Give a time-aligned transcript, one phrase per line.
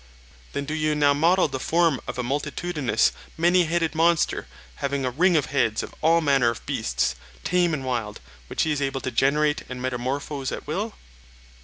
[0.53, 5.11] Then do you now model the form of a multitudinous, many headed monster, having a
[5.11, 9.01] ring of heads of all manner of beasts, tame and wild, which he is able
[9.01, 10.95] to generate and metamorphose at will.